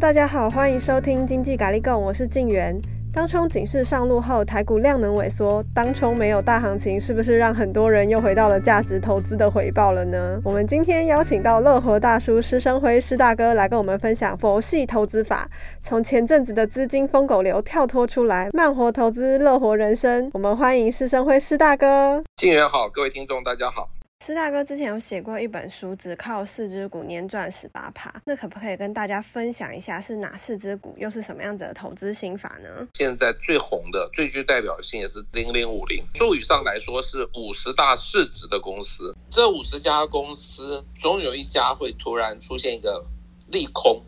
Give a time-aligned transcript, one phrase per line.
[0.00, 2.74] 大家好，欢迎收听经济咖哩供，我是静媛。
[3.12, 10.40] 当冲警示上路后，台股量能萎缩，当冲没有大行情，是不是让很多人又回到了价值投资的回报了呢？
[10.42, 15.46] 我们今天邀请到乐活大叔施生辉施大哥来跟我们分享佛系投资法，
[15.82, 20.30] 从前阵子的资金疯狗流跳脱出来，慢活投资，乐活人生。
[20.32, 22.24] 我们欢迎施生辉施大哥。
[22.36, 23.86] 静媛好，各位听众大家好。
[24.22, 32.86] 施大哥之前有写过一本书，只靠四只股年赚十八趴，那可不可以跟大家分享一下是哪四只股，又是什么样子的投资心法呢？
[32.92, 39.16] 现在最红的、最具代表性也是零零五零，术语上来说是五十大市值的公司。
[39.30, 43.02] 这五十家公司，总有一家会突然出现一个
[43.48, 44.02] 利空，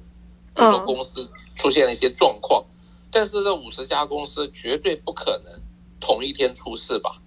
[0.54, 1.26] 比如说公司
[1.56, 2.66] 出现了一些状况，哦、
[3.10, 5.58] 但是这五十家公司绝对不可能
[5.98, 7.21] 同一天出事吧？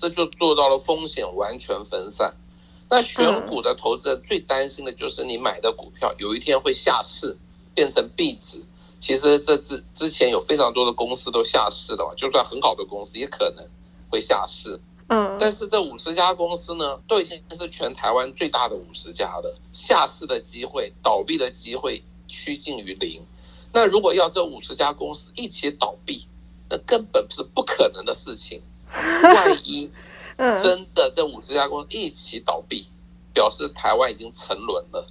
[0.00, 2.34] 这就做到了风险完全分散。
[2.88, 7.36] 那选股的投资人最担心的就是你买的股票有一天会下市，
[7.74, 8.64] 变成壁纸。
[8.98, 13.62] 其实这之之前有非常多的公司都下市了，就算很好的公司也可能
[14.10, 14.80] 会下市。
[15.08, 23.22] 嗯，但是这五十家公司呢，都已经是全台湾最大的五十家了，下市的机会、倒闭的机会趋近于零。
[23.70, 26.26] 那如果要这五十家公司一起倒闭，
[26.70, 28.62] 那根本是不可能的事情。
[29.22, 29.90] 万一
[30.56, 32.86] 真的这五十家公司一起倒闭，
[33.32, 35.06] 表示台湾已经沉沦了。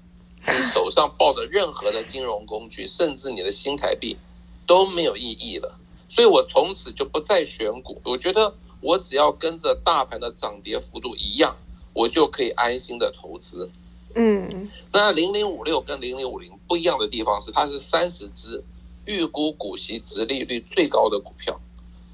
[0.47, 4.17] 你手上抱的任何的金融工具，甚至你的新台币
[4.66, 5.77] 都没有意义了。
[6.07, 8.02] 所以我从此就不再选股。
[8.03, 11.55] 我觉得我只要跟着大盘的涨跌幅度一样，
[11.94, 13.69] 我就可以安心的投资。
[14.16, 18.63] 嗯，那零零五六跟零零五零不一样的地方是，它是三十只
[19.05, 21.59] 预估股息殖利率最高的股票。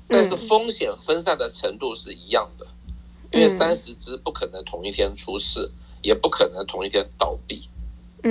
[0.07, 2.67] 但是风险分散的程度是一样的，
[3.31, 7.67] 因为三十只不可能同一天出事，也不可能同一天倒闭，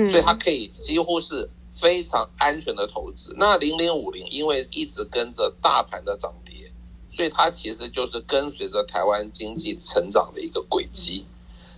[0.09, 3.35] 所以它可以几乎是非常安全的投资。
[3.37, 6.71] 那零零五零因为一直跟着大盘的涨跌，
[7.09, 11.25] 所以它其实就是跟随着台湾经济成长的一个轨迹。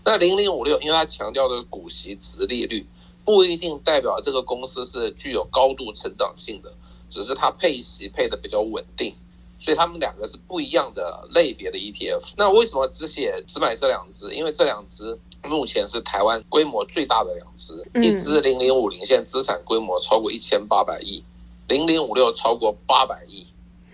[0.06, 2.88] 那零零五六因为它强调的股息殖利率，
[3.26, 6.72] 不一定代表这个公司是具有高度成长性的，
[7.10, 9.16] 只是它配息配的比较稳定。
[9.60, 12.34] 所以他们两个是不一样的类别的 ETF。
[12.38, 14.32] 那为什么只写只买这两只？
[14.34, 21.24] 因为这两只目前是台湾规模最大的两只，一只零零五零现在资产规模超过一千八百亿，
[21.68, 23.48] 零零五六超过八百亿，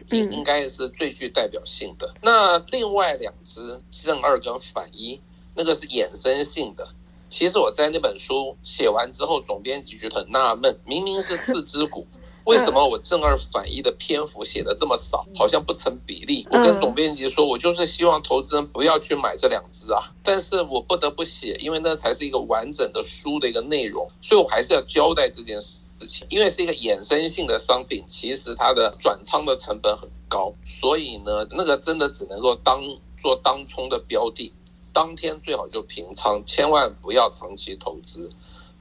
[0.09, 2.13] 应应该是最具代表性的。
[2.21, 5.19] 那另外两只正二跟反一，
[5.55, 6.87] 那个是衍生性的。
[7.29, 12.05] 其实我在那本书写完之后，总编辑觉得很纳闷，明明是四只股。
[12.45, 16.45] 为什么我正二反一的篇幅写的这么少，好像不成比例？
[16.51, 26.27] 我跟总编辑说，我就是希望投资人不要去买这两只啊，但是我不得不写，因为那才是一个完整的书的一个内容，所以我还是要交代这件事情。
[26.29, 32.81] 因为是一个衍生性的商品，其实它的转仓的成本很高，所以呢，那个真的只能够当
[33.17, 34.51] 做当冲的标的，
[34.91, 38.29] 当天最好就平仓，千万不要长期投资。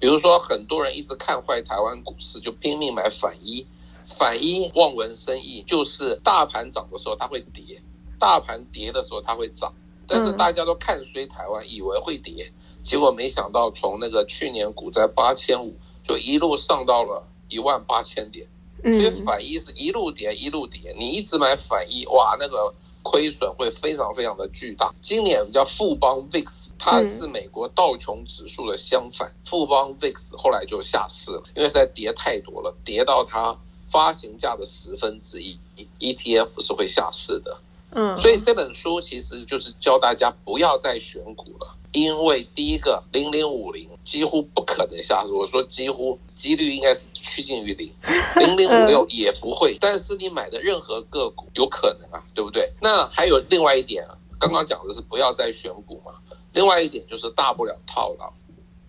[0.03, 3.65] 比如说，很多人一直看坏台湾股市，就拼命买反一。
[4.05, 7.81] 反一望文生义，就是大盘涨的时候它会跌，
[8.19, 9.73] 大盘跌的时候它会涨。
[10.09, 12.53] 但是大家都看衰台湾，以为会跌，
[12.83, 18.45] 结果没想到从那个去年股灾八千五，就一路上到了一万八千点。
[18.83, 22.75] 所以反一是一路跌一路跌，你一直买反一，哇，那个。
[23.03, 24.93] 亏损会非常非常的巨大。
[25.01, 29.29] 今年叫富邦 VIX，它是美国道琼指数的相反。
[29.29, 33.57] 嗯、富邦 VIX 后来就下市了，因为实在跌太多了，跌到它
[33.89, 35.59] 发行价的十分之一
[35.99, 37.59] ，ETF 是会下市的。
[37.95, 47.89] 嗯，所以这本书其实就是教大家不要再选股了，因为第一个零零五零几乎不可能下市，我说几乎几率应该是趋近于零，
[48.37, 52.73] 零零五六也不会，但是你买的任何个股有可能啊，对不对？
[52.81, 56.13] 那还有另外一点啊，刚刚讲的是不要再选股嘛，
[56.53, 58.33] 另外一点就是大不了套牢。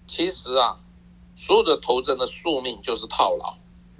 [0.07, 0.77] 其实啊，
[1.35, 3.53] 所有的投资人的宿命就是套牢。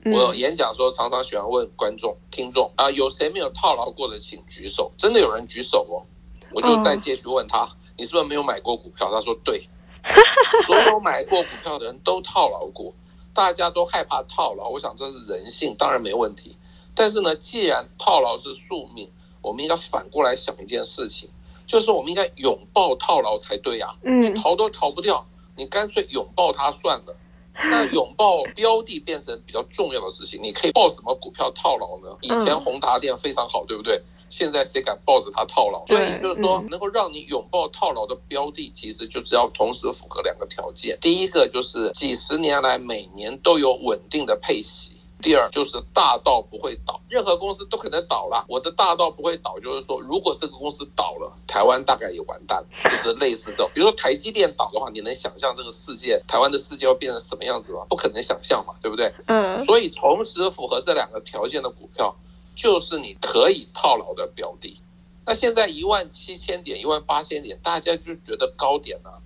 [0.06, 4.92] 我演讲的时候常常喜欢问观众、听众啊，有谁没有套牢过的，请举手。
[4.98, 6.04] 真的有人举手哦，
[6.51, 7.66] 我就再继续问他，
[7.98, 9.12] 你是不是没有买过股票？
[9.12, 9.62] 他说对，
[10.66, 12.94] 所有买过股票的人都套牢过，
[13.34, 14.69] 大家都害怕套牢。
[14.69, 16.57] 我想这是人性，当然没问题。
[16.95, 19.12] 但是呢，既然套牢是宿命，
[19.42, 21.30] 我们应该反过来想一件事情，
[21.66, 23.95] 就是我们应该拥抱套牢才对呀。
[24.01, 25.25] 你逃都逃不掉，
[25.56, 27.18] 你干脆拥抱它算了。
[27.69, 32.18] 那拥抱标的变成比较重要的事情，你可以抱什么股票套牢呢？
[32.22, 34.01] 以前宏达电非常好，对不对？
[34.33, 35.85] 现在谁敢抱着它套牢？
[35.85, 40.97] 所以就是说，能够让你拥抱套牢的标的，其实就是要同时符合两个条件。
[41.00, 48.44] 第一个就是几十年来每年都有稳定的配息，第二就是大到不会倒，任何公司都可能倒了。
[48.50, 53.69] 我的大到不会倒，就是说如果这个公司倒了，台湾大概也完蛋， 就是类似这种。
[53.71, 57.85] 比如说台积电倒的话，你能想象这个世界，台湾的世界要变成什么样子吗？
[57.88, 59.13] 不可能想象嘛，对不对？
[59.27, 59.59] 嗯。
[59.63, 62.13] 所以同时符合这两个条件的股票，
[62.56, 64.78] 就是你可以套牢的标的。
[65.26, 69.18] 那现在一万七千点、一万八千点，大家就觉得高点了啊。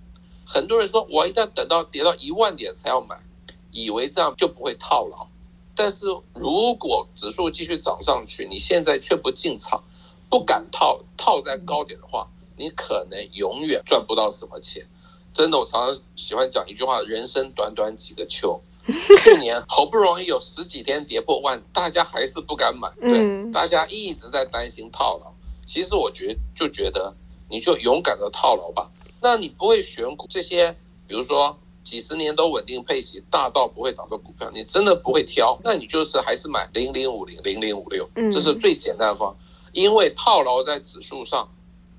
[0.46, 3.18] 很多人说，我一定要等到跌到一万点才要买，
[3.72, 5.26] 以为这样就不会套牢。
[5.74, 9.82] 但是如果指数继续涨上去，你现在却不进场，
[10.30, 14.86] 不敢套，套在高点的话，你可能永远赚不到什么钱。
[15.32, 18.60] 真的，我常常喜欢讲一句话：人生短短几个秋。
[19.22, 25.32] 去年好不容易有十几天跌破万，大家还是不敢买，对，大家一直在担心套牢。
[25.66, 27.14] 其实我觉就觉得，
[27.50, 28.90] 你就勇敢的套牢吧。
[29.20, 30.74] 那你不会选股这些，
[31.06, 31.58] 比如说。
[31.84, 39.40] 几十年都稳定配息，大到不会倒的股票，你真的不会挑，那你就是还是买零零五零零零五六，这是最简单的方法。
[39.72, 41.48] 因为套牢在指数上，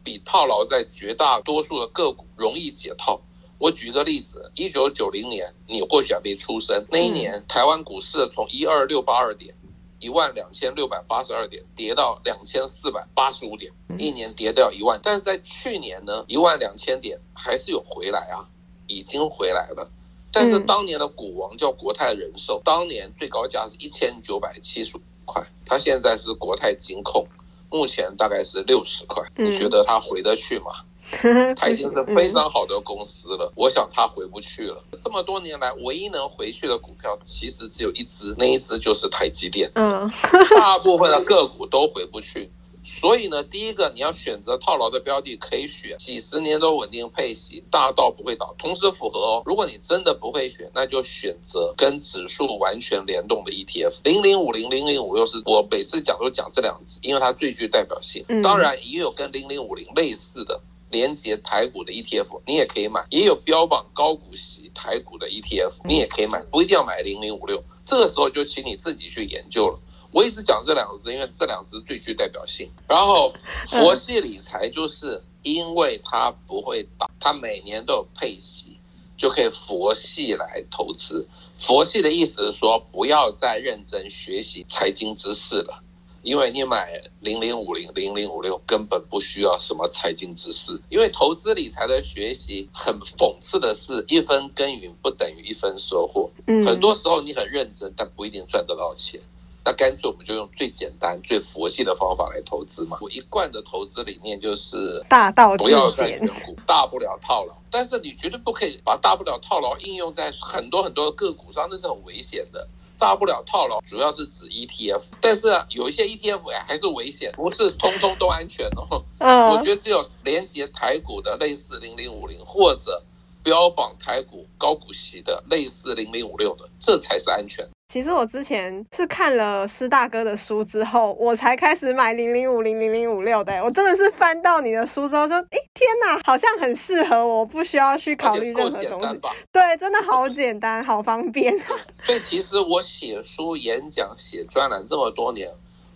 [0.04, 3.20] 比套牢在绝大多数的个股容易解套。
[3.60, 9.54] 我举个例子，一九九零年，你或许还没出生，那一年台湾股市从一二六八二点，
[10.00, 15.00] 一万两千六百八十二点，跌到两千四百八十五点，一年跌掉一万。
[15.04, 18.48] 但是在去年呢，一万两千点还是有回来啊。
[18.92, 19.88] 已经回来了，
[20.32, 27.24] 但是当年的股王叫国泰人寿，当年最高价是一千九百七十五块，它现在是国泰金控，
[27.70, 30.72] 目前大概是六十块，你觉得它回得去吗？
[31.56, 34.84] 它已经是非常好的公司了，我想它回不去了。
[35.02, 40.10] 这么多年来，唯一能回去的股票其实只有一只，那一只就是台积电，嗯，
[40.56, 42.52] 大部分的个股都回不去。
[42.82, 49.44] 所以呢，第一个你要选择套牢的标的，可以选几十年都稳定配息、大到不会倒，同时符合哦。
[49.46, 58.26] 如果你真的不会选，那就选择跟指数完全联动的 ETF，零零五零、零零五六是我每次讲都讲这两只，因为它最具代表性。
[58.42, 60.60] 当然也有跟零零五零类似的
[60.90, 67.64] 连接台股的 ETF，你也可以买；也有标榜高股息台股的 ETF，你也可以买，不一定要买零零五六。
[67.86, 69.80] 这个时候就请你自己去研究了。
[70.12, 72.68] 我一直讲这两个字，因为这两个字最具代表性。
[72.88, 73.32] 然后，
[73.68, 78.76] 佛系理财就是因为它不会倒，它每年都有配息，
[79.16, 81.28] 就可以佛系来投资。
[81.56, 85.84] 佛系的意思是说，不要再认真学习财经知识了，
[86.22, 86.90] 因为你买
[87.22, 90.80] 零零五零、零零五六根本不需要什么财经知识。
[90.90, 96.30] 因为投资理财的学习很讽刺的是，一分耕耘不等于一分收获。
[96.48, 99.20] 嗯很多时候你很认真，但不一定赚得到钱。
[99.66, 102.98] 那干脆我们就用最简单、最佛系的方法来投资嘛。
[103.02, 107.54] 我一贯的投资理念就是大道不要再选股，大不了套牢。
[107.70, 112.68] 但是你绝对不可以把大不了套牢应用在很多很多的个股上，那是很危险的。
[113.00, 119.04] 大不了套牢主要是指 ETF，但是啊，有一些 ETF 哎还是危险，不是通通都安全哦。
[119.20, 123.02] 嗯，我觉得只有连接台股的类似零零五零，或者
[123.42, 127.68] 标榜台股高股息的类似零零五六的，这才是安全。
[127.92, 133.64] 其实我之前是看了师大哥的书之后，我才开始买零零五零零零五六的。
[133.64, 139.20] 我真的是翻到你的书之后就，诶天哪，好像很适合我，不需要去考虑任何东西。
[139.52, 141.52] 对，真的好简单，好方便。
[142.00, 145.50] 所以其实我写书、演讲、写专栏这么多年，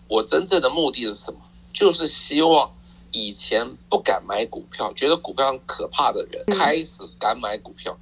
[0.08, 1.40] 我真正的目的是什么？
[1.72, 2.72] 就是希望
[3.12, 7.96] 以前不敢买股票、觉得股票很可怕的人，开始敢买股票。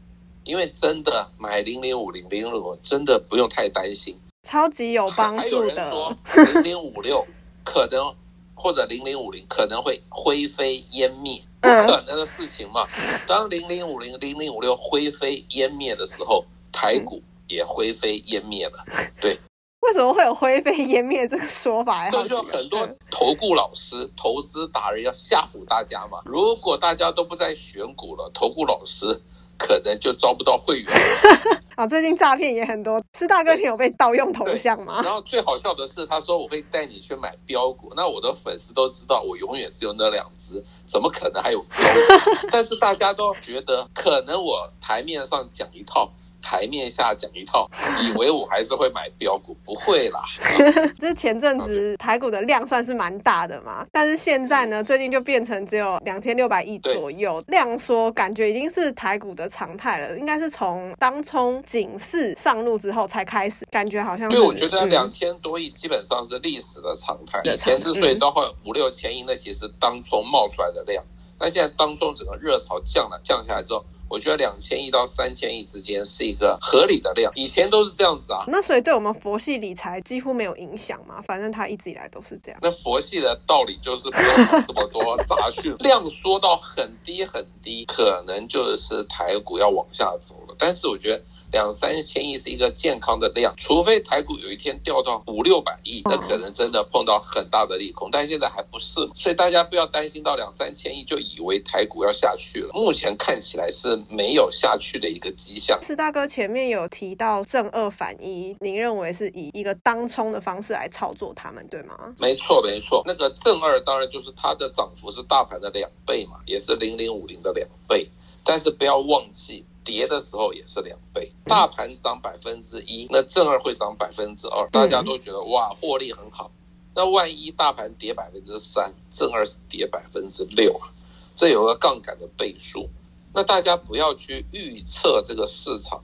[0.44, 6.18] 因为真的买零零五零零零五，真的不用太担心，超级有帮助的。
[6.36, 7.26] 零零五六
[7.64, 8.14] 可能
[8.56, 12.88] 或者零零五零可能会灰飞烟灭，不可能的事情嘛。
[13.28, 18.84] 当零零五零零零五六灰飞烟灭的时候，台股也灰飞烟灭了。
[19.22, 19.40] 对，
[19.82, 22.12] 为什么会有灰飞烟灭这个说法呀？
[22.28, 26.20] 就很多投顾老师、投资达人要吓唬大家嘛。
[26.26, 29.22] 如果大家都不再选股了，投顾老师。
[29.62, 30.92] 可能就招不到会员
[31.76, 31.86] 啊！
[31.88, 35.02] 最近诈骗也很多，是大哥，你有被盗用头像吗？
[35.06, 42.48] 然后最好笑的是，他说我会带你去买标股，那我的粉丝都知道，我永远只有那两只，怎么可能还有标股？
[42.52, 46.12] 但是大家都觉得，可能我台面上讲一套。
[46.42, 47.70] 台面下讲一套，
[48.04, 50.22] 以为我还是会买标股，不会啦。
[51.00, 60.18] 就是前阵子台股的量算是蛮大的嘛，但是现在呢，最近就变成只有两千六百亿左右量缩，感觉已经是台股的常态了。
[60.18, 64.30] 应该是从当冲警示上路之后才开始，感觉好像。
[64.30, 67.40] 对，我觉得两千多亿基本上是历史的常态。
[67.44, 71.04] 以前之所以都会五六千亿，那其实当冲冒出来的量。
[71.40, 73.84] 那现在当冲整个热潮降了，降下来之后。
[74.12, 78.44] 我觉得两千亿到三千亿之间是一个合理的量，以前都是这样子啊。
[78.48, 81.22] 那所以对我们佛系理财几乎没有影响嘛？
[81.26, 82.60] 反正它一直以来都是这样。
[82.62, 90.56] 那佛系的道理就是不用这么多 杂讯，量缩到很低很低，可能就是台股要往下走了。
[90.60, 91.24] 但是我觉得。
[91.52, 98.10] 两三千亿是一个健康的量，除非台股有一天掉到五六百亿，那可能真的碰到很大的利空。
[98.12, 102.70] 但现在还不是，所以大家不要担心到两三千亿就以为台股要下去了。
[102.74, 105.78] 目前看起来是没有下去的一个迹象。
[105.82, 112.16] 是大哥前面有提到正二反一，您认为是以一个当冲的方式来操作他们，对吗？
[112.18, 113.04] 没错，没错。
[113.06, 118.10] 那个正二当然就是它的涨幅是大盘的两倍嘛，也是零零五零的两倍。
[118.44, 119.64] 但是不要忘记。
[119.84, 126.52] 跌的时候也是两倍，大盘涨百分之一，那正二会涨百分之二，大家都觉得哇，获利很好。
[126.94, 130.92] 那万一大盘跌百分之三，正二是跌百分之六啊，
[131.36, 132.90] 这有个杠杆的倍数。
[133.34, 136.04] 那大家不要去预测这个市场，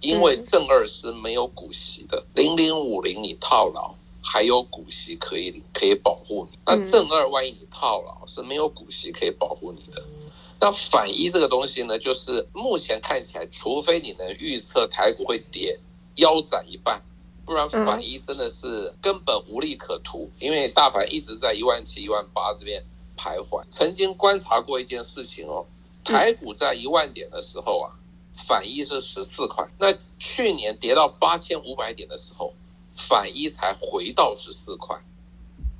[0.00, 3.92] 因为正二是没有股息的，零零五零你套牢
[4.22, 6.58] 还有股息可以领，可以保护你。
[6.64, 10.06] 那正二万一你套牢是没有股息可以保护你的。
[10.60, 15.78] 那反一这个东西呢，就是目前看起来，除非你能预测台股会跌
[16.16, 17.00] 腰斩一半，
[17.46, 20.28] 不然反一真的是根本无利可图。
[20.40, 22.84] 因为大盘一直在一万七、一万八这边
[23.16, 23.62] 徘徊。
[23.70, 25.64] 曾经观察过一件事情哦，
[26.04, 27.94] 台股在一万点的时候啊，
[28.32, 29.64] 反一是十四块。
[29.78, 32.52] 那去年跌到八千五百点的时候，
[32.92, 35.00] 反一才回到十四块。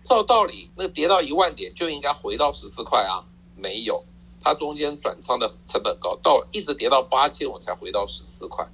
[0.04, 4.04] 照道理，那跌到一万点就应该回到十四块啊，没有。
[4.40, 8.66] 它中间转仓的成本高，到一直跌到八千，我才回到十四块。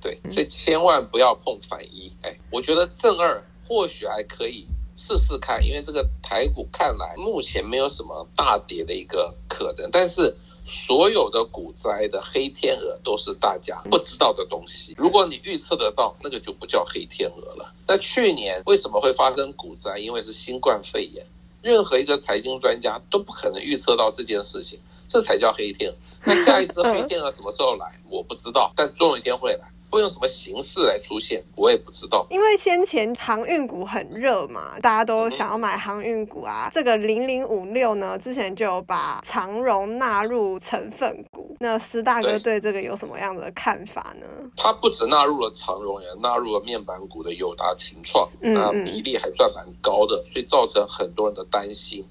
[0.00, 2.12] 对，所以千万不要碰反一。
[2.22, 9.90] 哎，我觉得正二或许还可以试试看，因为这个台股看来目前没有什么大跌的一个可能。
[9.90, 14.94] 但是所有的股灾的黑天鹅都是大家不知道的东西。
[14.96, 17.74] 如果你预测得到，那个就不叫黑天鹅了。
[17.86, 19.98] 那去年为什么会发生股灾？
[19.98, 21.26] 因为是新冠肺炎，
[21.60, 24.78] 任何一个财经专家都不可能预测到这件事情。
[25.08, 25.96] 这才叫黑天鹅。
[26.24, 27.86] 那下一只黑天鹅 什么时候来？
[28.10, 29.66] 我不知道，但总有一天会来。
[29.90, 32.26] 会用什么形式来出现，我也不知道。
[32.28, 36.70] 因为先前航运股很热嘛，大家都想要买航运股啊。
[36.74, 41.56] 这个零零五六呢，之前就有把长荣纳入成分股。
[41.58, 44.26] 那施大哥对这个有什么样的看法呢？
[44.58, 52.06] 他不止纳入了长荣，也纳入了面板股的友达群创，那比例还算蛮高的，所以造成很多人的担心。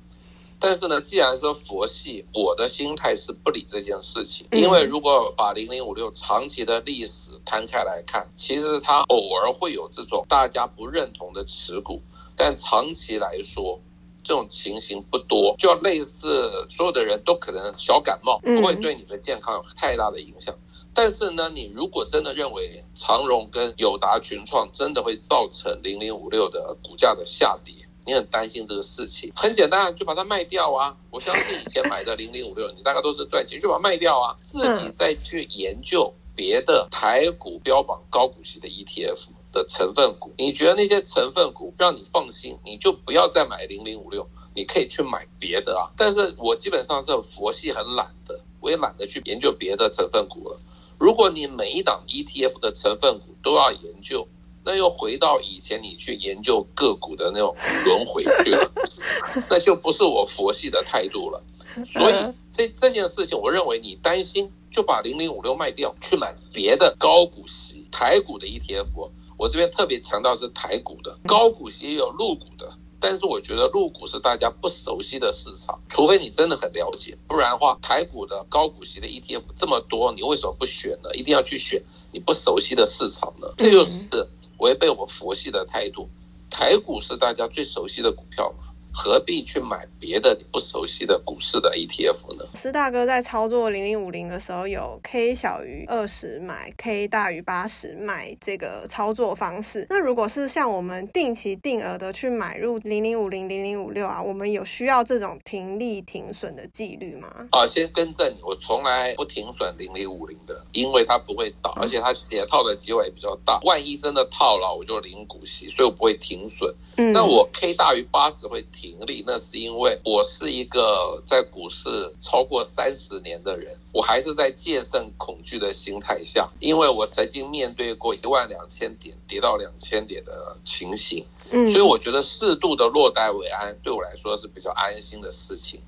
[0.60, 4.48] 但是呢，既然是佛系，我的心态是不理这件事情。
[4.52, 12.02] 因为如果把零零五六长期的历史摊开来看，其实它偶尔会有这种大家不认同的持股，
[12.36, 13.80] 但长期来说，
[14.24, 15.56] 这种情形不多。
[15.60, 20.54] 就类似所有的人都可能小感冒，不会对你的健康有太大的影响。
[20.92, 27.76] 但是呢，你如果真的认为长荣跟友达群创真的会造成零零五六的股价的下跌，
[28.08, 30.96] 你很担心这个事情，很简单，就把它卖掉啊！
[31.12, 40.32] 我相信以前买的零零五六，你大概都是赚钱，就把它卖掉啊，自己再去研究别的台股标榜高股息的 ETF 的成分股。
[40.38, 45.92] 你觉得那些成分股让你放心，你就不要再买零零五六，你可以去买别的啊。
[45.98, 50.58] 但是我基本上是很佛系，很懒的，我也懒得去研究别的成分股了。
[50.98, 54.26] 如果你每一档 ETF 的成分股都要研究，
[54.70, 57.56] 那又回到以前你去研究个股的那种
[57.86, 58.70] 轮回去了，
[59.50, 61.42] 那就不是我佛系的态度了。
[61.86, 62.14] 所以
[62.52, 69.10] 这这件事情，我认为你担心，就把零零五六卖掉，去买别的高股息台股的 ETF。
[69.38, 72.70] 我这边特别强调是台股的高股息，也有入股的，
[73.00, 81.10] 但是我觉得入股是大家不熟悉的市场，除非你真的很了解，不然的话，台股的高股息的 ETF 这么多，你为什么不选呢？
[81.14, 81.82] 一定要去选
[82.12, 83.48] 你不熟悉的市场呢？
[83.58, 84.28] 这就是。
[84.60, 86.10] 违背我佛系的态度，
[86.50, 88.67] 台股是大家最熟悉的股票嘛。
[89.00, 92.44] 何必去买别的你不熟悉的股市的 ETF 呢？
[92.56, 99.86] 施大哥在操作零零五零的时候，有 K 小于二十买，K 大于八十买这个操作方式。
[99.88, 107.48] 那如果是像我们定期定额的去买入零零五零、零零五六啊，我们有需要这种停利停损的纪律吗？
[107.52, 113.60] 啊，先更正你，我从来不停损零零五零的，因为它不会倒，而且它解套的机会也比较大。
[113.64, 116.74] 万一真的套了，我就零股息，所以我不会停损。
[116.98, 118.87] 嗯，那我 K 大于八十会停。
[118.88, 121.90] 盈利，那是因为我是一个在股市
[122.20, 135.80] 超过三十年的人，我还是在戒慎恐惧的心态下，因为我曾经面对过一万两千点跌到两千点的情形，所以我觉得适度的落袋为安对我来说是比较安心的事情。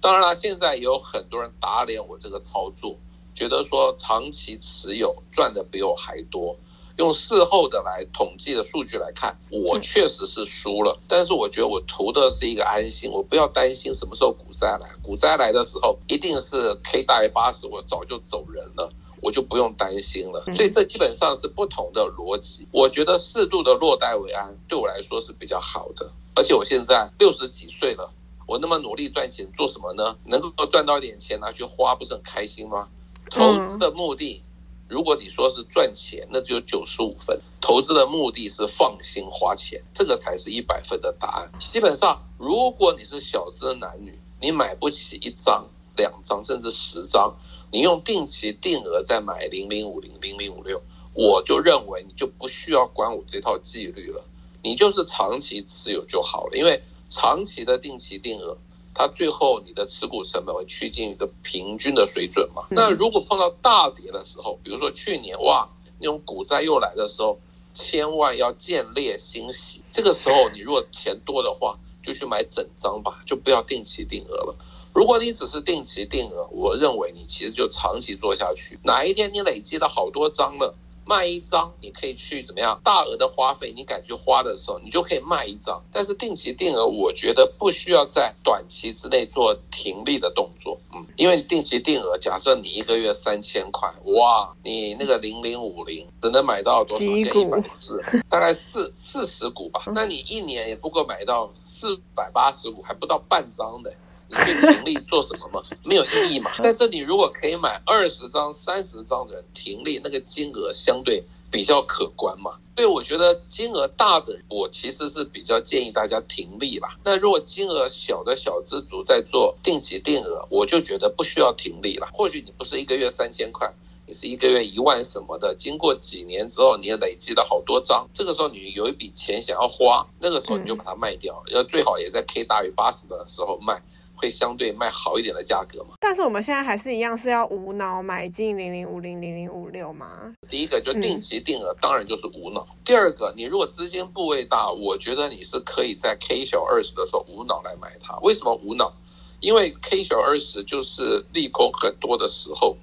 [0.00, 2.96] 当然了，现在也有很多人打脸我这个操作，
[3.34, 6.56] 觉得说长期持有赚的比我还多。
[6.98, 10.98] 用事后的来统计的数据来看，我确实是输了。
[11.06, 14.88] 但是我觉得我图的是一个安心，我不要担心什么时候股灾来。
[15.02, 20.42] 股灾来的时候，一定是 K 大于八十，我早就走人了，我就不用担心了。
[20.54, 22.66] 所以这基本上是不同的逻辑。
[22.72, 26.10] 我觉得适度的落袋为安，对我来说是比较好的。
[26.34, 28.10] 而且我现在六十几岁了，
[28.46, 30.16] 我那么努力赚钱做什么呢？
[30.24, 32.88] 能够赚到一点钱拿去花，不是很开心吗？
[33.30, 34.40] 投资的目的。
[34.88, 37.40] 如果你说是赚钱，那只有九十五分。
[37.60, 41.50] 投资的目的是放心花钱，这个才是一百分的答案。
[41.66, 45.66] 基本上，如果你是小资男女，你买不起一张、
[45.96, 47.34] 两张，甚至十张，
[47.72, 50.80] 你用定期定额再买零零五零、零零五六，
[51.12, 54.24] 我就认为你就不需要管我这套纪律了，
[54.62, 58.56] 你就是长期持有就好了，因为长期的定期定额。
[58.98, 62.62] 它最后你的持股成本会趋近一个平均的水准嘛？
[62.70, 65.68] 那如果碰到大跌的时候，比如说去年哇，
[66.00, 67.38] 那种股灾又来的时候，
[67.74, 69.82] 千万要见猎心喜。
[69.92, 74.56] 这个时候你如果钱多的话，就去买整张吧，就不要定期定额了。
[74.94, 78.78] 如果你只是定期定额，我认为你其实就长期做下去。
[78.82, 80.74] 哪一天你累积了好多张了？
[81.08, 82.78] 卖一张，你可以去怎么样？
[82.82, 85.80] 大额的花费，你敢去花的时候，你就可以卖一张。
[85.92, 90.76] 但是定期定额，我觉得不需要在短期之内做停利的动作。
[90.92, 97.18] 嗯，因为定期定额，假设你一个月三千块，哇，你那个零零五零只能买到多少钱？
[97.18, 99.84] 一百四，大概四四十股吧。
[99.94, 103.94] 那你一年也不够买到四百八十股，还不到半张的。
[104.28, 105.62] 你去停利做什么嘛？
[105.84, 106.50] 没有意义嘛。
[106.62, 112.58] 但是你如果可以买二十张、三十张的人停利，那个金额相对比较可观嘛。
[112.74, 116.98] 对我觉得金额大的，我其实是比较建议大家停利吧。
[117.04, 122.08] 那如果金额小的小资族在做定期定额，我就觉得不需要停利了。
[122.12, 123.72] 或许你不是一个月三千块，
[124.06, 125.54] 你是一个月一万什么的。
[125.54, 133.80] 经过几年之后，你也累积了好多张，这个时候你有一笔钱想要花，那个时候你就把它卖掉，要最好也在 K 大于八十的时候卖。
[134.16, 135.96] 会相对卖好一点的价格嘛？
[136.00, 140.34] 但是我们现在还是一样是要无脑买进零零五零零零五六吗？
[140.48, 142.66] 第一个就定期定额，当然就是无脑。
[142.70, 148.16] 嗯、第二个，你如果资金部位大，我觉得你是可以在 K 小二十的时候无脑来买它。
[148.22, 148.92] 为什么无脑？
[149.40, 152.76] 因为 K 小二十就是利空很多的时候，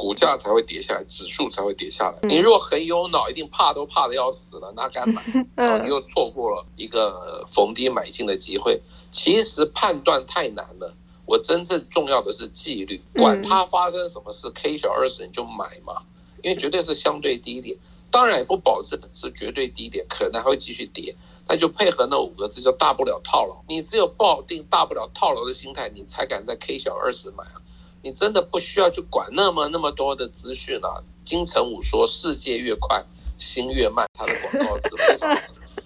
[0.00, 2.18] 股价才会跌下来，指数才会跌下来。
[2.22, 5.22] 嗯、你如果很有脑，一定怕都怕的要死了，哪敢买？
[5.54, 8.80] 然后你又错过了一个逢低买进的机会。
[9.10, 10.94] 其实判断太难了，
[11.26, 16.00] 我真正重要的是纪律，管它发生什么事，K 小二十你就买嘛，
[16.42, 17.76] 因为绝对是相对低点，
[18.10, 21.14] 当然也不保证是绝对低点，可能还会继续跌，
[21.48, 23.60] 那就配合那五个字叫大不了套牢。
[23.68, 27.60] 你只有抱定大不了套牢的心态，你才敢在 K 小二十买啊，
[28.02, 31.02] 你真的不需要去管那么那么多的资讯啊。
[31.24, 33.04] 金城武说：“世界越快，
[33.38, 35.28] 心越慢。”他的广告词非常，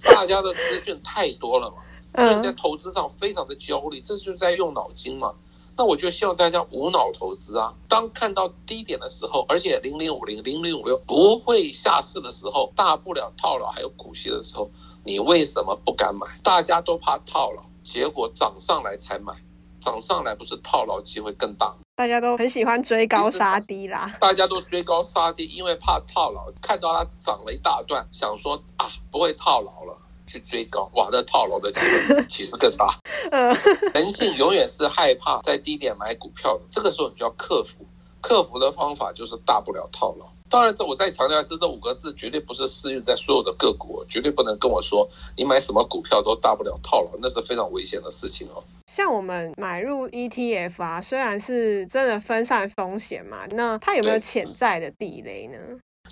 [0.02, 1.78] 大家的资讯太多了嘛。
[2.16, 5.34] 所以在投资上非常的焦虑，这就是在用脑筋嘛。
[5.76, 7.74] 那我就希望大家无脑投资啊。
[7.88, 14.70] 当看到低点的时候，而且零零五零、零零五六不会下市的时候，大不了套牢还有股息的时候，
[15.04, 16.26] 你为什么不敢买？
[16.44, 19.34] 大家都怕套牢，结果涨上来才买，
[19.80, 21.78] 涨上来不是套牢机会更大吗？
[21.96, 24.12] 大家都很喜欢追高杀低啦。
[24.20, 30.00] 大家都追高杀低，因为怕套牢，看到它涨了一大段，想说啊，不会套牢了。
[30.26, 32.98] 去追高，哇，那套牢的机会其实更大。
[33.94, 37.86] 人性永远是害怕在低点买股票的，这个时候你就要克服。
[38.22, 40.26] 克服的方法就是大不了套牢。
[40.54, 45.04] 当然，这我再强调一次，这五个字绝对不是适用在所有的个股，绝对不能跟我说
[45.36, 48.62] 你买什么股票都大不了套牢，那是非常危险的事情哦。
[48.86, 55.58] 像我们买入 ETF 啊，虽然是真的分散风险嘛，那它有没有潜在的地雷呢？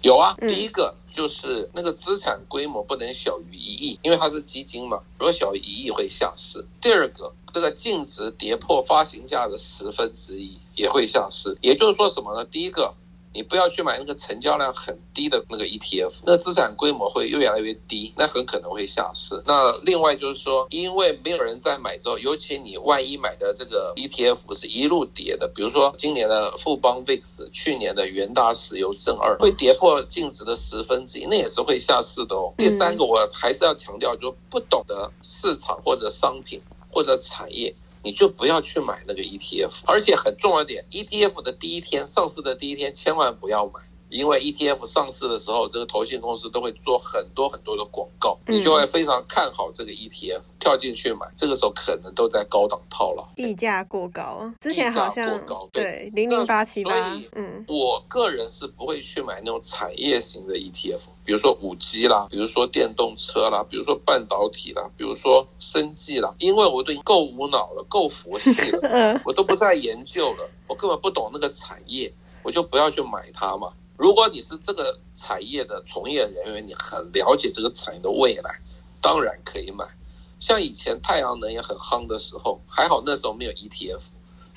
[0.03, 6.67] 有啊，第一个就是那个资产规模不能小于一亿，因为它是基金嘛，如果小于一亿会下市。
[6.81, 11.57] 第二个，那个净值跌破发行价的十分之一也会下市。
[11.61, 12.45] 也就是说什么呢？
[12.47, 12.93] 第一个。
[13.35, 19.43] 你不要去买那个成交量很低的那个 ETF，那资产规模会越来越低，那很可能会下市。
[19.47, 32.53] 那另外就是说，因为没有人在买之后，尤其你万一买的这个 ETF 是一路跌的，比如说今年的富邦 VIX，去年的元大石油正二，会跌破净值的十分之一，那也是会下市的哦。
[32.59, 37.75] 第三个，我还是要强调，就是不懂得市场或者商品或者产业。
[38.05, 43.81] 你就不要去买那个 ETF，而且很重要点，ETF 的第一天上市的第一天千万不要买，
[44.13, 51.27] 因为 ETF 上市的时候，这个投信公司都会做很多很多的广告，你就会非常看好这个 ETF，跳进去买。
[51.37, 54.53] 这个时候可能都在高档套牢，溢价过高。
[54.61, 56.93] 之前好像过高，对零零八七八。
[57.35, 73.73] 嗯，我个人是不会去买那种产业型的 ETF，比如说五 G 啦，比如说电动车啦，比如说半导体啦，比如说生技啦，因为我都已经够无脑了，够佛系了， 我都不再研究了，我根本不懂那个产业，我就不要去买它嘛。
[74.03, 78.51] 如果你是这个产业的从业人员，你很了解这个产业的未来，
[79.01, 79.87] 当然可以买。
[80.41, 84.03] 像以前太阳能也很夯的时候，还好那时候没有 ETF，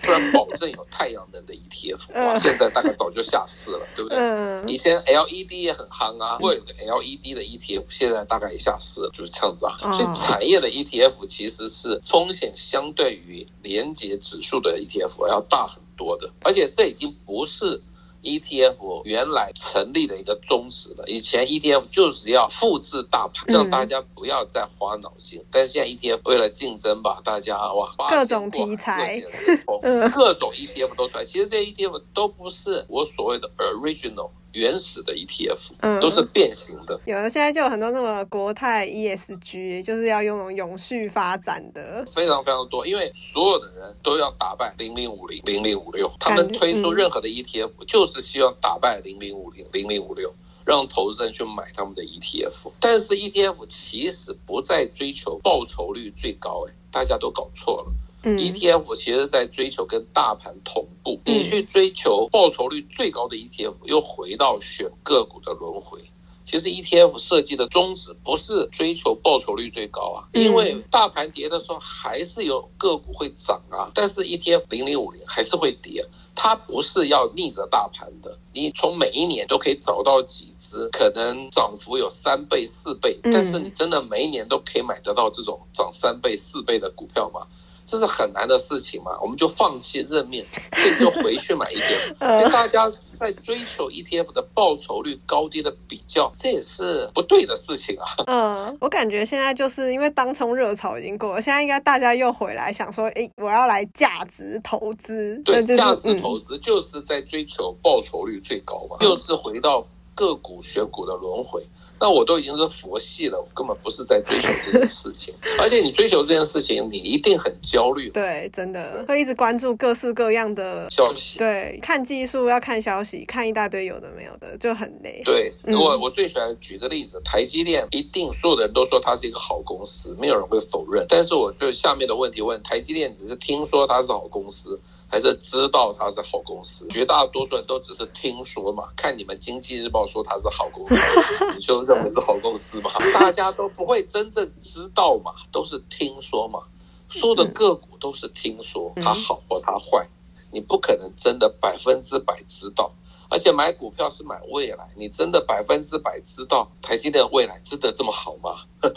[0.01, 2.11] 不然保证有太阳能的 ETF。
[2.25, 4.17] 哇，现在大概早就下市了，对不对？
[4.65, 9.77] 以前 LED 也很夯啊，会有个 LED 的 ETF，现在大概也下市了，就是这样子啊。
[9.91, 17.79] 所以产业的 ETF 其实是风险相对于连接指数的 ETF 要大很多的，而且这已经不是。
[18.25, 25.39] ETF 原来成立的一个宗旨了，以前 ETF 就是要复制大盘，让大家不要再花脑筋。
[25.39, 29.21] 嗯、但现在 ETF 为了竞争吧，大家哇，各种题材，
[30.11, 31.23] 各种 ETF 都出来。
[31.23, 34.31] 其实这些 ETF 都不是我所谓的 original。
[34.55, 36.99] 原始的 ETF，嗯，都是变形的。
[37.05, 42.87] 有的现在就有很多那么国泰 ESG，就是要用那种永续发展的，非常非常多。
[42.87, 50.33] 因为所有的人都要打败零零五零、零零五六，他们推出任何的 ETF，就是希望打败零零五零、零零五六，
[50.65, 52.71] 让投资人去买他们的 ETF。
[52.79, 57.93] 但是 ETF 其实不再追求报酬率最高，哎，大家都搞错了。
[58.25, 65.99] ETF 其实在追求跟大盘同步，你去追求报酬率最高的 ETF，又回到选个股的轮回。
[66.43, 78.37] 其实 ETF 设计的宗旨不是追求报酬率最高啊，因为大盘跌的时候还是有个股会涨啊，但是 ETF 零零五零还是会跌，它不是要逆着大盘的。
[78.53, 87.41] 你从每一年都可以找到几只可能涨幅有三倍、四倍，但是你真的每一年都可以买得到这种涨三倍、四倍的股票吗？
[87.85, 90.43] 这是很难的事情嘛，我们就放弃认命，
[90.73, 92.39] 所以就回去买 ETF。
[92.39, 98.05] 因为大家在追求 ETF 的报酬率高低的比较，这也是不对的事情啊。
[98.27, 105.41] 嗯，我感觉现在就是因为当冲热潮已经过了，现在应该大家又回来想说，哎，我要来价值投资。
[105.45, 111.61] 对，价值投资就是在追求报酬率最高嘛，又是回到个股选股的轮回。
[111.97, 115.33] 那我都已经是佛系了，我根本不是在追求这件事情。
[115.57, 118.09] 而且你追求这件事情，你一定很焦虑。
[118.09, 121.39] 对，真的会一直关注各式各样的消息。
[121.39, 125.21] 对，看技术要看消息，看一大堆有的没有的，就很累。
[125.23, 131.05] 对，我我最喜欢举个例子，台积电一定所有的人都说它是一个好公司，没有人会否认。
[131.07, 134.77] 但是我就下面的问题问台积电，只是听说它是好公司。
[135.15, 140.95] 还是知道它是好公司，绝大多数人都只是听说嘛，看你们经济日报说它是好公司，
[141.55, 142.91] 你就认为是好公司嘛？
[143.13, 146.59] 大家都不会真正知道嘛，都是听说嘛。
[147.07, 150.05] 说的个股都是听说它好或它坏，
[150.51, 152.91] 你不可能真的百分之百知道。
[153.29, 158.65] 而且买股票是买未来，你真的百分之百知道台积电未来真的这么好吗？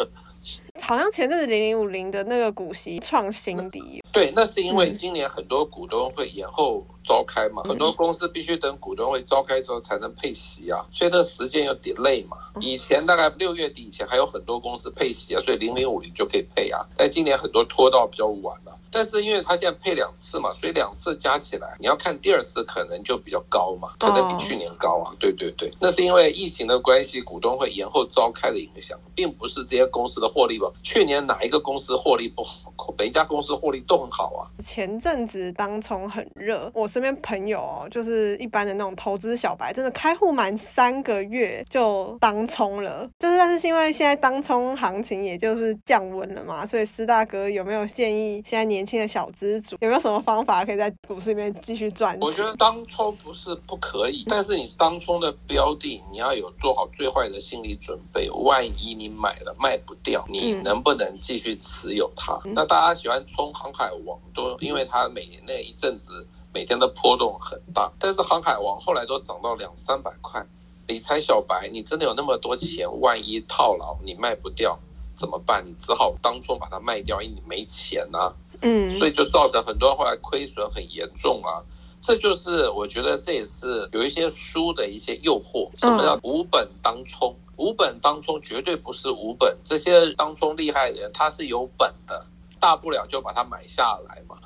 [0.88, 4.02] 好像前阵子零零五零的那个股息创新低。
[4.10, 12.36] 对，那是因为今年很多股东会延后召开嘛，很多公司必须等股东会召开之后才能配息啊，所以那时间有 delay 嘛。
[12.60, 16.84] 以前大概六月底以前还有很多公司配息啊，所以零零五零就可以配啊。
[16.98, 25.14] 但今年很多拖到比较晚了，但是因为它现在配两次嘛，所以两次加起来，你要看第二次可能就比较高嘛，可能比去年高啊。
[25.18, 30.70] 对对对，那是因为疫情的关系，股东会延后召开的影响，并不是这些公司的获利吧。
[30.82, 32.72] 去年哪一个公司获利不好？
[32.98, 34.50] 每一家公司获利都很好啊。
[34.64, 43.08] 前阵子当冲很热，我身边朋友哦，就是一般的那种投资小白，真的开户满三个月就当冲了。
[43.20, 52.20] 就是，但是因为现在当冲行情也就是降温了嘛，所以施大哥有没有建议现在年轻的小资主有没有什么方法可以在股市里面继续赚钱？
[52.20, 62.32] 我觉得当冲不是不可以，但是你当冲的标的你要有做好最坏的心理准备，万一你买了卖不掉，你能不能继续持有它？
[62.44, 66.26] 嗯、那大家喜欢冲航海王，都因为它每年那一阵子
[66.58, 70.44] 每天的波动很大，但是航海王后来都涨到两三百块。
[70.88, 74.76] 理财小白，你真的有那么多钱，万一套牢你卖不掉
[75.14, 75.64] 怎么办？
[75.64, 78.34] 你只好当冲把它卖掉，因为你没钱啊。
[78.62, 81.62] 嗯，所以就造成很多人后来亏损很严重啊。
[82.00, 85.70] 这就是我觉得这也是有一些书的一些诱惑。
[85.76, 87.36] 什么叫无本当冲？
[87.56, 92.26] 无本当冲绝对不是无本，这些当冲厉害的人他是有本的，
[92.58, 94.36] 大不了就把它买下来嘛。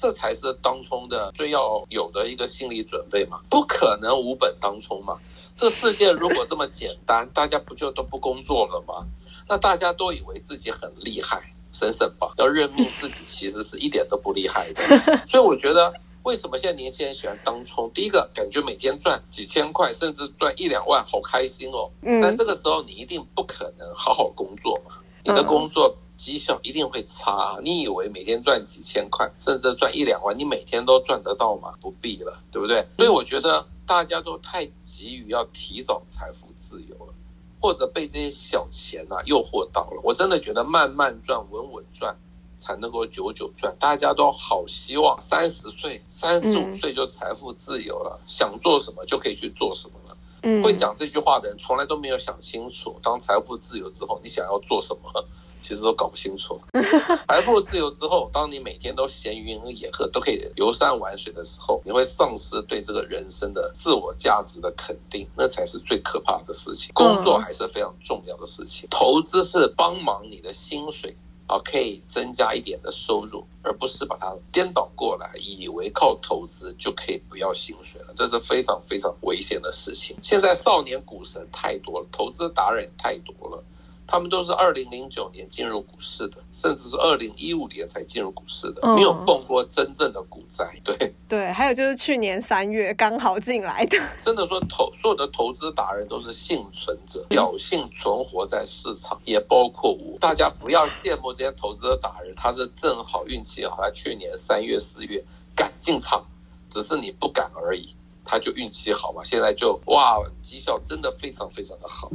[0.00, 5.18] 这才是当冲的最要有的一个心理准备嘛，不可能无本当冲嘛。
[5.56, 9.04] 这世界如果这么简单，大家不就都不工作了吗？
[9.48, 14.82] 那大家都以为自己很厉害，省省吧，要认命自己其实是一点都不厉害的。
[15.26, 17.90] 所以我觉得，为什么现在年轻人喜欢当冲？
[17.92, 21.90] 第一个，感觉每天赚几千块，甚至赚一两万，好开心哦。
[22.02, 22.20] 嗯。
[22.20, 24.92] 但这个时候你一定不可能好好工作嘛，
[25.24, 27.58] 你的工作绩效一定会差。
[27.64, 31.72] 你以为每天赚几千块，甚至赚一两万，你每天都赚得到吗？
[31.80, 32.86] 不必了，对不对？
[32.98, 33.64] 所以我觉得。
[33.88, 37.14] 大家都太急于要提早财富自由了，
[37.58, 40.00] 或者被这些小钱啊诱惑到了。
[40.04, 42.14] 我真的觉得慢慢赚、稳稳赚
[42.58, 43.74] 才能够久久赚。
[43.80, 50.18] 大家都好希望三十岁、三十五岁就财富自由了，嗯、想做什么就可以去做什么了。
[50.42, 55.10] 嗯、会讲这句话的人从来都没有想清楚，当财富自由之后，你想要做什么？
[55.60, 56.60] 其实都搞不清楚。
[57.28, 66.90] 财富自由之后，当你每天都闲云野鹤，都可以游山玩水的时候，你会丧失对这个人生的自我价值的肯定，那才是最可怕的事情。
[66.94, 71.14] 工作还是非常重要的事情，投资是帮忙你的薪水
[71.46, 80.16] 啊，可以增加一点的收入，而不是把它颠倒过来，以为靠投资就可以不要薪水了，这是非常非常危险的事情。
[80.22, 83.64] 现在少年股神太多了，投资达人也太多了。
[84.10, 90.66] 他们都是二零零九年进入股市的，甚至是二零一五年才进入股市的，没有碰过真正的股灾。
[90.82, 90.96] 对
[91.28, 93.98] 对，还有就是去年三月刚好进来的。
[94.18, 100.18] 真的说投所有的投资达人都是幸存者，侥幸存活在市场，也包括我。
[100.18, 105.22] 大家不要羡慕这些投资的达人，他是正好运气好，他去年三月四月
[105.54, 106.24] 敢进场，
[106.70, 107.94] 只是你不敢而已。
[108.30, 112.10] 他就运气好嘛，现在就哇，绩效真的非常非常的好。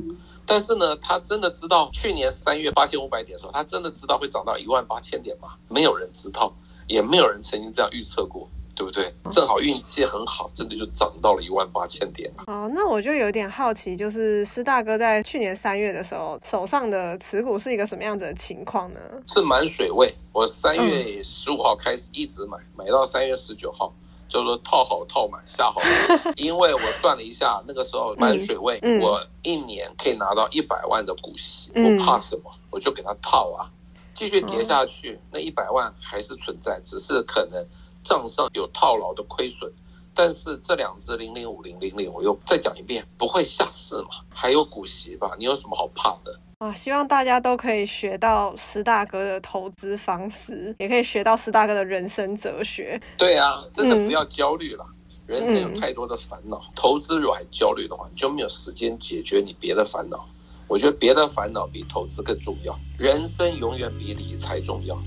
[0.45, 5.56] 但是呢，他真的知道去年三月八千五百点的时候，他真的知道会涨到一万八千点吗？
[5.67, 6.54] 没有人知道，
[6.88, 9.12] 也没有人曾经这样预测过，对不对？
[9.32, 12.32] 正好运气很好，真的就涨到了一万八千点。
[12.45, 18.99] 哦，那我就有点好奇，就是施大哥在去年三月的时候，手上的持股是一个什么样子的情况呢？
[19.26, 23.91] 是满水位，我三月十五号开始一直买，买到三月十九号。
[24.34, 25.80] 叫做套好套满下好，
[26.38, 32.52] 因为我算了一下，那个时候满水位，我一年可以拿到一百万的股息，我怕什么？
[32.72, 33.69] 我就给他套啊，
[34.12, 37.63] 继续跌下去，那一百万还是存在，只是可能
[38.04, 39.72] 账上有套牢的亏损。
[40.15, 45.36] 但是这两只零零五零零零，我又再讲一遍，不会下市嘛，还有股息吧？
[45.38, 46.39] 你有什么好怕的？
[46.63, 52.99] 啊，希望大家都可以学到施大哥的投资方式，也可以学到施大哥的人生哲学。
[53.17, 54.95] 对啊，真的不要焦虑了，嗯、
[55.28, 56.62] 人生有太多的烦恼。
[56.73, 60.26] 投资如果还焦虑的话，你就没有时间解决你别的烦恼。
[60.69, 64.97] 我觉得别的烦恼比投资更重要，人生永远比理财重要。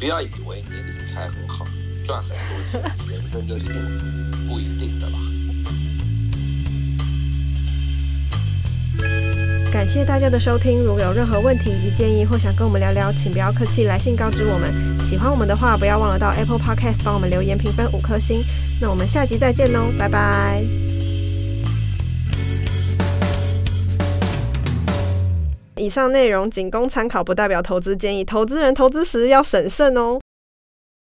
[0.00, 1.64] 不要以为你理财很好，
[2.04, 5.23] 赚很多钱，你人生就幸福，不一定的啦。
[9.74, 14.72] 感谢大家的收听，如果有任何问题以及建议，或想跟我们聊聊，请不要客气，来信告知我们。
[15.00, 18.40] 喜欢我们的话，不要忘了到 Apple Podcast 帮我们留言评分五颗星。
[18.80, 20.62] 那我们下集再见喽，拜拜。
[25.76, 30.20] 以上内容仅供参考，不代表投资建议，投资人投资时要审慎哦。